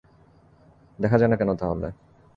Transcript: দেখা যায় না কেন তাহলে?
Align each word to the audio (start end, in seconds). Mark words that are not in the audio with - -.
দেখা 0.99 1.17
যায় 1.17 1.29
না 1.31 1.35
কেন 1.37 1.49
তাহলে? 1.55 1.87